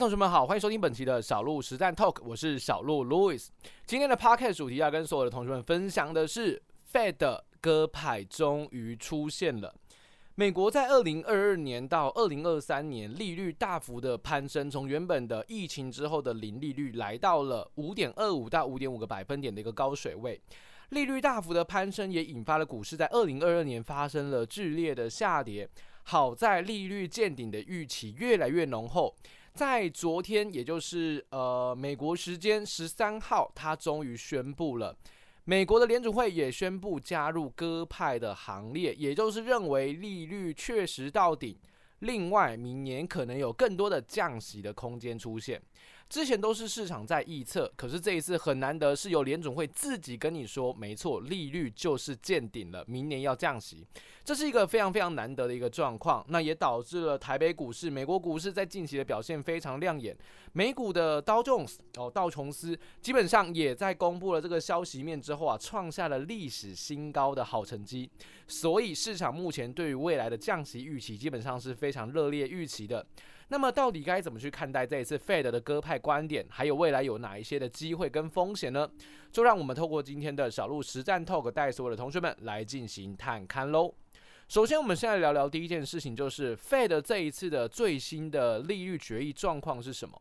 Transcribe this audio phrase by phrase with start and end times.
[0.00, 3.48] 同学们好，欢迎收听本期的小鹿实战 Talk，我是小鹿 Louis。
[3.84, 9.74] 今天的 Podcast 主题要跟所有的同学们分享的是，Fed 的鸽派终于出现了。
[10.36, 20.40] 美国在二零二二年到二零二三年利率大幅的攀升，从原本的疫情之后的零利率，来到了五点二五到五点五个百分点的一个高水位。
[20.88, 25.68] 利率大幅的攀升，也引发了股市在二零二二年发生了剧烈的下跌。
[26.04, 29.14] 好在利率见顶的预期越来越浓厚。
[29.60, 34.96] 在昨天，也就是呃美国时间十三号，他终于宣布了，
[35.44, 41.54] 美国的联储会也宣布加入鸽派的行列，也就是认为利率确实到顶。
[41.98, 45.60] 另外，明年可能有更多的降息的空间出现。
[46.10, 53.86] 之前都是市场在预测，可是这一次很难得是由联总会自己跟你说，没错，利率就是见顶了，明年要降息，
[54.24, 56.26] 这是一个非常非常难得的一个状况。
[56.28, 60.16] 那也导致了台北股市、美国股市在近期的表现非常亮眼。
[60.52, 68.10] 美股的道琼斯哦，道琼斯基本上也在公布了这个消息面之后啊，创下了历史新高的好成绩。
[68.48, 73.06] 所以市场目前对于未来的降息预期，基本上是非常热烈预期的。
[73.50, 78.88] 那么到底该怎么去看待这一次 Fed 的鸽派观点，还有未来有哪一些的机会跟风险呢？
[79.32, 83.92] 就让我们透过今天的小鹿实战 Talk 带所有的同学们来进行探勘喽。
[84.48, 90.16] 首先，我们现在聊聊第一件事情，就是 Fed 这一次的最新的利率决议状况是什么？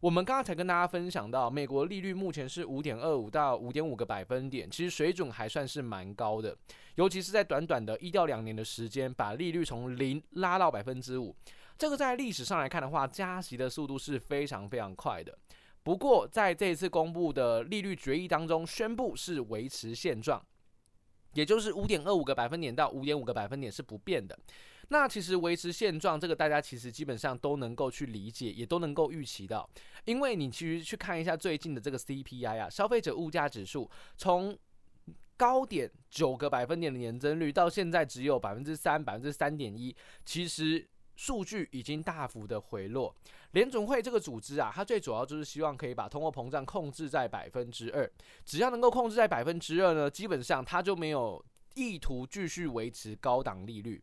[0.00, 6.56] 我们刚刚才跟大家分享到，美国利率目前是五点二五到五点五个百分点，其实水准还算是蛮高的，
[6.96, 11.32] 尤其是在短短的一到两年的时间，把利率从零拉到百分之五。
[11.78, 15.36] 这个在历史上来看的话，加息的速度是非常非常快的。
[15.82, 20.40] 不过在这一次公布的利率决议当中，宣布是维持现状，
[21.34, 24.38] 也就是五点二五个百分点到五点五个百分点是不变的。
[24.90, 29.68] 那其实维持现状，这个大家其实基本上都能够去理解，也都能够预期到，
[30.04, 34.56] 因为你其实去看一下最近的这个 CPI 啊，消费者物价指数，从
[35.36, 40.88] 高点九个百分点的年增率，到现在只有百分之三、百分之三点一，其实。
[41.22, 43.14] 数据已经大幅的回落，
[43.52, 48.10] 联准会这个组织啊，它最主要就是希望可以把通货膨胀控制在百分之二，
[48.44, 51.40] 只要能够控制在百分之二呢，基本上它就没有
[51.76, 54.02] 意图继续维持高档利率，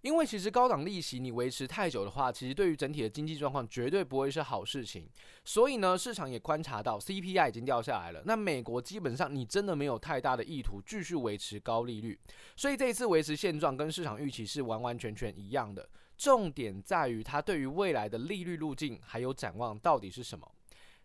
[0.00, 5.08] 因为其实高档利息你维持太久的话，其实对于整体的经济状况绝对不会是好事情。
[5.44, 12.18] 所以呢，市场也观察到 CPI 已经掉下来了，那美国基本上你真的没有太大的意图继续维持高利率，
[12.56, 15.88] 所以这一次维持现状跟市场预期是完完全全一样的。
[16.18, 20.46] 重点在于它对于未来的利率路径还有展望到底是什么。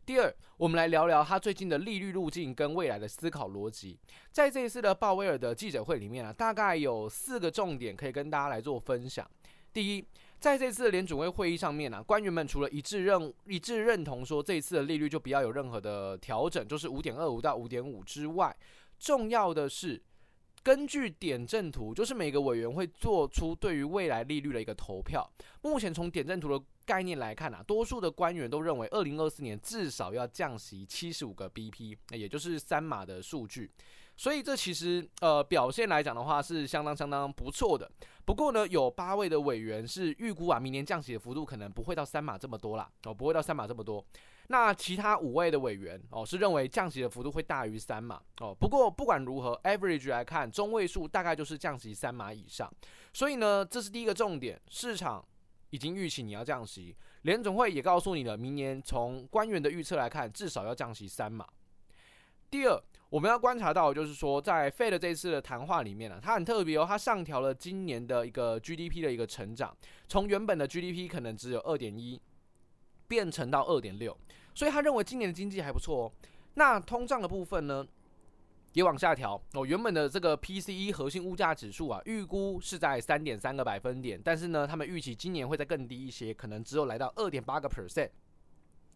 [0.06, 3.98] 第二，我们来聊聊它最近的利率路径跟未来的思考逻辑。
[4.32, 9.26] 在这一次的鲍威尔的记者会里面啊，大概有四个重点可以跟大家来做分享。
[9.72, 10.06] 第一，
[10.40, 18.54] 在这次的联准会会议上面呢、啊，官员们除了一致认一致认同说这一次的利率就不要有任何的调整，就是五点二五到五点五之外，
[18.98, 20.02] 重要的是。
[20.64, 25.30] 根据点阵图，就是每个委员会做出对于未来利率的一个投票。
[25.62, 33.70] 目前从点阵图的概念来看啊，多数的官员都认为，二零二四年至少要降息七十五个 BP，也就是三码的数据。
[34.16, 37.90] 所以这其实呃表现来讲的话是相当相当不错的。
[38.26, 44.04] 不过呢，有八位的委员是预估啊，明年降息的幅度可能不会到三码这么多啦，哦，不会到三码这么多。
[44.48, 48.56] 那其他五位的委员哦，是认为降息的幅度会大于三码哦。
[48.58, 52.72] 不过不管如何，average 来看，中位数大概就是降息三码以上。
[53.14, 55.26] 所以呢，这是第一个重点，市场
[55.70, 61.46] 已经预期你要降息，联总会也告诉你了，明年从官员的预测来看，至少要降息三码。
[62.54, 69.76] 第二，我们要观察到就是说，在 Fed 这次的谈话里面呢、它很特别哦，它上调了今年的一个 GDP 的一个成长，
[70.08, 72.22] 从原本的 GDP 可能只有二点一。
[73.06, 74.18] 变成到二点六，
[74.56, 76.12] 所以他认为今年的经济还不错哦。
[76.56, 77.86] 那通胀的部分呢，
[78.72, 79.64] 也往下调哦。
[79.66, 88.10] 原本的这个 PCE 核心物价指数啊，预估是在三点三个百分点，但是呢，他们预期今年会再更低一些，可能只有来到二点八个 percent。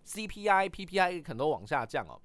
[0.06, 2.20] CPI、PPI 可能都往下降哦。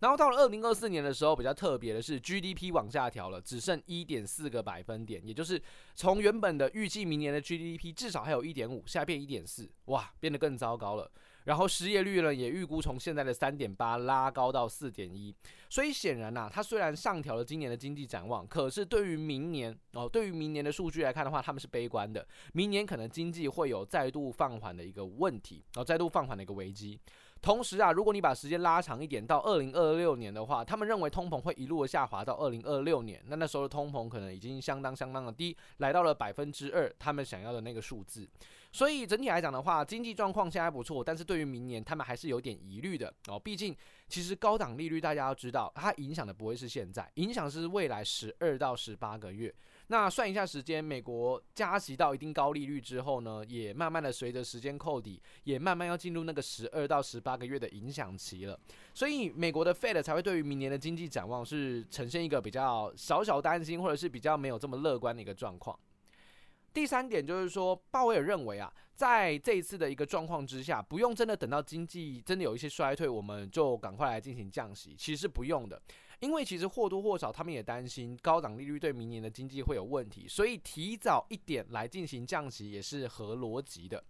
[0.00, 5.60] 然后到了二零二四年的时候，比较特别的是 GDP 往下调了，只剩一点四个百分点，也就是
[5.94, 11.10] 从原本的预计明年的 GDP 至少还有一点五，现在变一点四，哇，变得更糟糕了。
[11.44, 15.34] 然后失业率呢，也预估从现在的三点八拉高到四点一，
[15.70, 27.00] 所以显然呐、它虽然上调了今年的经济展望，可是对于明年哦，对于明年的数据来看的话，他们是悲观的，明年可能经济会有再度放缓的一个问题，然后再度放缓的一个危机。
[27.40, 38.28] 同时啊，如果你把时间拉长一点，到二零二六年的话，他们认为通膨会一路的下滑到二零二六年，那那时候的通膨可能已经相当相当的低，来到了百分之二，他们想要的那个数字。
[38.70, 43.38] 所以整体来讲的话，经济状况现在不错，但是对于明年他们还是有点疑虑的哦。
[43.38, 43.74] 毕竟，
[44.08, 49.52] 其实高档利率大家要知道，它影响的不会是现在，影响是未来十二到十八个月。
[49.90, 58.60] 那算一下时间，美国加息到一定高利率之后呢，也慢慢的随着时间扣底，也慢慢要进入那个十二到十八个月的影响期了。
[58.92, 65.78] 所以美国的 Fed 才会对于明年的经济展望是呈现一个比较小小担心，或者是比较没有这么乐观的一个状况。
[66.74, 75.80] 第三点就是说，鲍威尔认为啊，在这一次的一个状况之下，不用真的等到经济真的有一些衰退，我们就赶快来进行降息，其实是不用的。
[76.20, 84.02] 因为其实或多或少，他们也担心高档利率对明年的经济会有问题，所以提早一点来进行降息也是合逻辑的。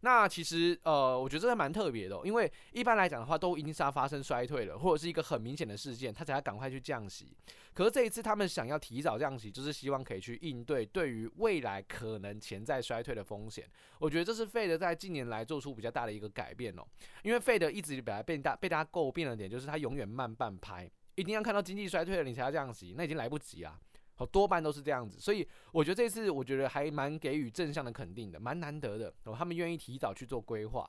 [0.00, 7.34] 那其实呃，我觉得这还蛮特别的，因为一般来讲的话，都一定是要发生衰退了，或者是一个很明显的事件，他才要赶快去降息。
[7.72, 13.68] 可是这一次他们想要提早降息，就是希望可以去应对对于未来可能潜在衰退的风险。
[13.98, 16.84] 我觉得这是费德在近年来做出比较大的一个改变哦，
[17.22, 20.88] 因为费德一直本来被大被大家诟病的点，就是他永远慢半拍。
[21.16, 23.78] 一定要看到经济衰退了，你才要降息，那已经来不及啊！
[24.14, 29.34] 好，多半都是这样子，所以我觉得这次我觉得还蛮给予正向的肯定的，蛮难得的哦。
[29.36, 30.88] 他们愿意提早去做规划，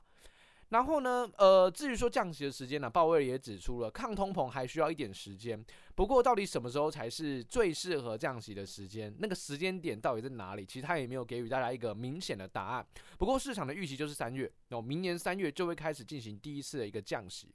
[0.70, 5.62] 然后呢，呃，至于说降息的时间呢，鲍威尔也指出了，抗通膨还需要一点时间。
[5.94, 9.14] 不过，到底什么时候才是最适合降息的时间？
[9.20, 10.66] 那个时间点到底在哪里？
[10.66, 12.88] 其实他也没有给予大家一个明显的答案。
[13.18, 17.54] 不过，市场的预期就是三月哦，明年三月就会开始进行第一次的一个降息。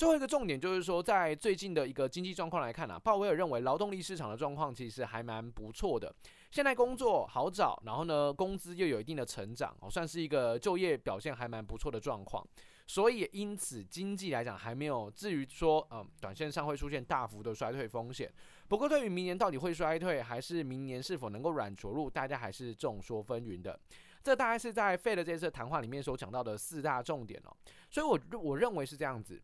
[0.00, 6.10] 最后一个重点就是说，在最近的一个经济状况来看啊，鲍威尔认为劳动力市场的状况其实还蛮不错的。
[6.50, 12.42] 现在工作好找，然后呢，工资又有一定的成长，哦，算是一个就业表现还蛮不错的状况。
[12.86, 18.32] 所以因此经济来讲还没有至于说，嗯，短线上会出现大幅的衰退风险。
[18.68, 23.78] 不过对于明年到底会衰退，还是明年是否能够软着陆，大家还是众说纷纭的。
[24.22, 27.54] 这大概是在费的这次谈话里面所讲到的四大重点哦。
[27.90, 29.38] 所以我我认为是这样子。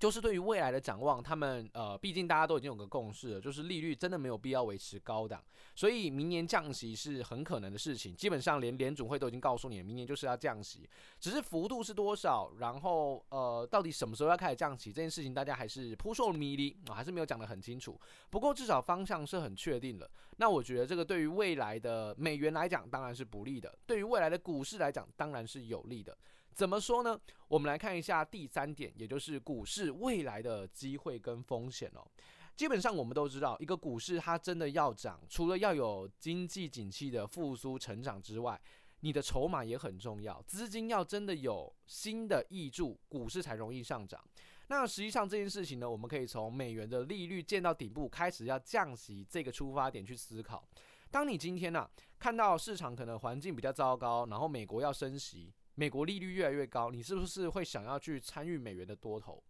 [0.00, 5.44] 就是对于未来的展望，他们呃，毕竟大家都已经有个共识了，就是利率真的没有必要维持高档，
[5.76, 8.16] 所以明年降息是很可能的事情。
[8.16, 10.88] 基本上连联准会都已经告诉你了，明年就是要降息，
[11.20, 18.00] 只是幅度是多少，然后呃，到底什么时候要开始降息这件事情，大家还是扑朔迷离啊，还是没有讲得很清楚。
[18.30, 20.10] 不过至少方向是很确定的。
[20.38, 26.16] 那我觉得这个对于未来的美元来讲，当然是不利的；对于未来的股市来讲，当然是有利的。
[26.60, 27.18] 怎么说呢？
[27.48, 32.06] 我们来看一下第三点，也就是股市未来的机会跟风险哦。
[32.54, 38.60] 基本上我们都知道，一个股市它真的要涨，除了要有经济景气的复苏成长之外，
[39.00, 44.22] 你的筹码也很重要，资金要真的有新的挹注，股市才容易上涨。
[44.66, 50.62] 那实际上这件事情呢，我们可以从美元的利率见到顶部开始要降息这个出发点去思考。
[51.10, 55.50] 当你今天呢、看到市场可能环境比较糟糕，然后美国要升息。
[55.74, 59.42] 美国利率越来越高，你是不是会想要去参与美元的多头？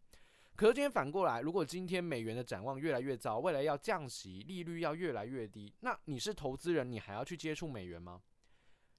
[0.56, 8.20] 可是今天反过来，如果今天美元的展望越来越糟，未来要降息，利率要越来越低，那你是投资人，你还要去接触美元吗？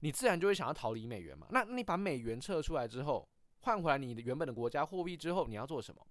[0.00, 1.46] 你自然就会想要逃离美元嘛。
[1.50, 3.28] 那你把美元撤出来之后，
[3.60, 6.04] 换回来你的原本的国家货币之后，你要做什么？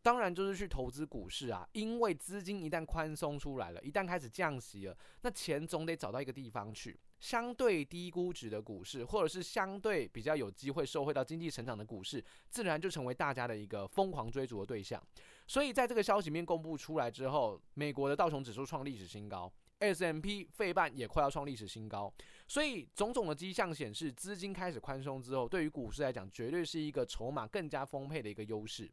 [0.00, 6.98] 当然就是去投资股市啊，因为资金一旦宽松出来了，一旦开始降息了，那钱总得找到一个地方去。
[7.22, 15.00] 相对低估值的股市，或者是相对比较有机会受惠到经济成长的股市，自然就成为大家的一个疯狂追逐的对象。
[15.46, 22.12] 所以在这个消息面公布出来之后，美国的道琼指数创历史新高，S&P 费半也快要创历史新高。
[22.48, 28.90] 所以种种的迹象显示，资金开始宽松之后，对于股市来讲，绝对是一个筹码更加丰沛的一个优势。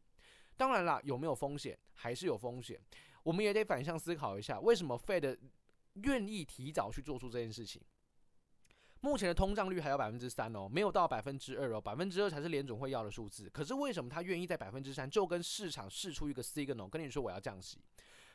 [0.56, 1.76] 当然啦，有没有风险？
[1.94, 2.80] 还是有风险。
[3.24, 5.36] 我们也得反向思考一下，为什么费的
[5.94, 7.82] 愿意提早去做出这件事情？
[9.02, 13.48] 目前的通胀率还有百分之三哦，没有到百分之二哦，百分之二才是联总会要的数字。
[13.48, 17.78] 可是为什么他愿意在百分之三就跟市场试出一个 signal，跟你说我要降息？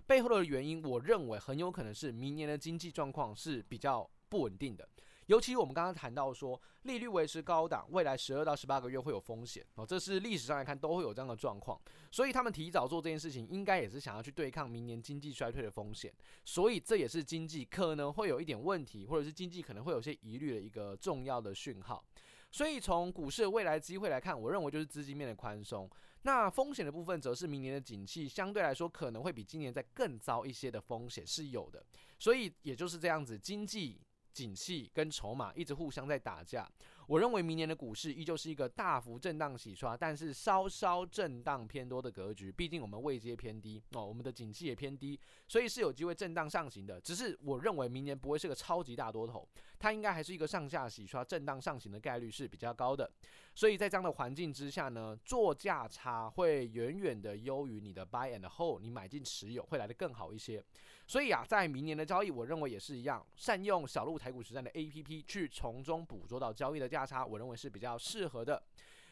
[0.07, 4.88] 背后的原因，我认为很有可能是明年的经济状况是比较不稳定的。
[5.27, 11.79] 尤其我们刚刚谈到说，利率维持高档，未来十二到十八个月会有风险哦，这是历史上来看都会有这样的状况，
[12.12, 16.13] 所以他们提早做这件事情，应该也是想要去对抗明年经济衰退的风险，
[16.44, 22.05] 所以这也是经济可能会有一点问题，或者是经济可能会有些疑虑的一个重要的讯号。
[22.51, 25.89] 所以从股市的未来机会来看，我认为就是资金面的宽松，
[26.22, 31.84] 那风险的部分则是明年的景气相对来说可能会比今年再更糟一些的风险是有的，
[32.20, 34.00] 所以也就是这样子，经济。
[34.36, 36.70] 景气跟筹码一直互相在打架，
[37.08, 42.52] 我认为明年的股市依旧是一个大幅震荡洗刷，但是稍稍震荡偏多的格局。
[42.52, 47.00] 毕竟我们位阶偏低哦，我们的景气也偏低，所以是有机会震荡上行的。
[47.00, 49.48] 只是我认为明年不会是个超级大多头，
[49.78, 53.10] 它应该还是一个上下洗刷、震荡上行的概率是比较高的。
[53.54, 60.62] 所以在这样的环境之下呢，做价差会远远的优于你的 buy and hold，你买进持有会来得更好一些。
[61.08, 68.62] 所以啊，在明年的交易，我认为也是一样，善用小鹿台股实战的 APP 去从中捕捉到交易的价差，我认为是比较适合的。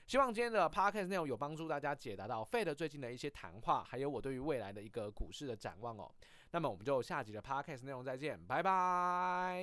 [0.08, 6.10] 希望今天的 Podcast 内容有帮助大家解答到 Fed 最近的一些谈话，还有我对于未来的一个股市的展望哦。
[6.52, 9.62] 那么我们就下集的 Podcast 内容再见，拜拜。